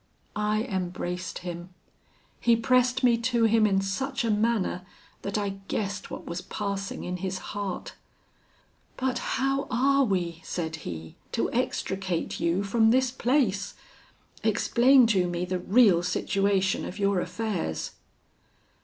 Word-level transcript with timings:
"I 0.35 0.63
embraced 0.63 1.39
him: 1.45 1.75
he 2.39 2.55
pressed 2.55 3.03
me 3.03 3.17
to 3.19 3.43
him 3.43 3.67
in 3.67 3.81
such 3.81 4.23
a 4.25 4.31
manner, 4.31 4.81
that 5.21 5.37
I 5.37 5.59
guessed 5.67 6.09
what 6.09 6.25
was 6.25 6.41
passing 6.41 7.03
in 7.03 7.17
his 7.17 7.37
heart. 7.53 7.93
"'But 8.97 9.19
how 9.37 9.67
are 9.69 10.03
we,' 10.03 10.41
said 10.43 10.77
he, 10.77 11.17
'to 11.33 11.53
extricate 11.53 12.39
you 12.39 12.63
from 12.63 12.89
this 12.89 13.11
place? 13.11 13.75
Explain 14.43 15.05
to 15.13 15.27
me 15.27 15.45
the 15.45 15.59
real 15.59 16.01
situation 16.01 16.83
of 16.83 16.97
your 16.97 17.19
affairs.' 17.19 17.91